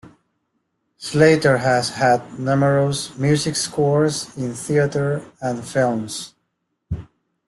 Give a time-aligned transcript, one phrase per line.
[0.97, 6.33] Slater has had numerous music scores in theatre and films.